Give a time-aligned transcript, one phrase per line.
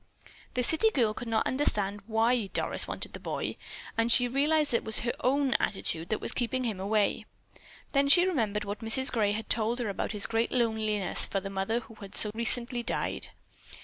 [0.55, 3.55] The city girl could not understand why Doris wanted the boy,
[3.95, 7.27] and she realized that it was her own attitude that was keeping him away.
[7.91, 9.11] Then she remembered what Mrs.
[9.11, 12.81] Gray had told her about his great loneliness for the mother who had so recently
[12.81, 13.29] died.